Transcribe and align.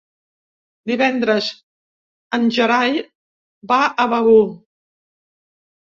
Divendres 0.91 1.49
en 2.39 2.49
Gerai 2.57 2.97
va 3.73 3.81
a 4.05 4.11
Begur. 4.15 4.43